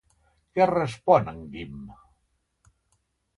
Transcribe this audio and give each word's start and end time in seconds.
Què 0.55 0.65
respon 0.71 1.29
en 1.33 1.43
Guim? 1.51 1.77